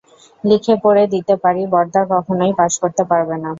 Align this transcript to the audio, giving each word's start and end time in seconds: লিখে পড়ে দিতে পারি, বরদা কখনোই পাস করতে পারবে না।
লিখে 0.43 0.75
পড়ে 0.83 1.03
দিতে 1.13 1.33
পারি, 1.43 1.61
বরদা 1.73 2.01
কখনোই 2.11 2.53
পাস 2.59 2.73
করতে 2.81 3.03
পারবে 3.11 3.35
না। 3.37 3.49